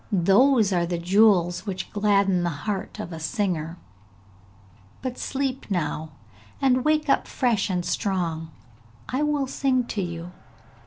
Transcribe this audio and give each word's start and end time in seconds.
Those 0.11 0.73
are 0.73 0.87
the 0.87 0.97
jewels 0.97 1.67
which 1.67 1.91
gladden 1.91 2.41
the 2.41 2.49
heart 2.65 2.97
of 2.99 3.13
a 3.13 3.19
singer; 3.19 3.77
but 5.03 5.19
sleep 5.19 5.69
now, 5.69 6.13
and 6.59 6.83
wake 6.83 7.07
up 7.07 7.27
fresh 7.27 7.69
and 7.69 7.85
strong! 7.85 8.49
I 9.09 9.21
will 9.21 9.45
sing 9.45 9.83
to 9.89 10.01
you!' 10.01 10.31